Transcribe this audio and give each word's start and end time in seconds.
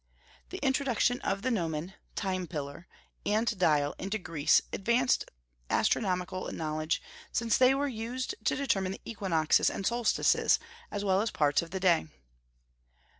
The 0.49 0.57
introduction 0.63 1.21
of 1.21 1.43
the 1.43 1.51
gnomon 1.51 1.93
(time 2.15 2.47
pillar) 2.47 2.87
and 3.23 3.55
dial 3.59 3.93
into 3.99 4.17
Greece 4.17 4.63
advanced 4.73 5.29
astronomical 5.69 6.51
knowledge, 6.51 7.03
since 7.31 7.55
they 7.55 7.75
were 7.75 7.87
used 7.87 8.33
to 8.45 8.55
determine 8.55 8.93
the 8.93 9.01
equinoxes 9.05 9.69
and 9.69 9.85
solstices, 9.85 10.57
as 10.89 11.05
well 11.05 11.21
as 11.21 11.29
parts 11.29 11.61
of 11.61 11.69
the 11.69 11.79
day. 11.79 12.07